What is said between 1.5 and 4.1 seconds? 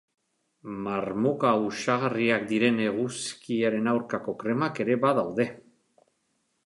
uxagarriak diren eguzkiaren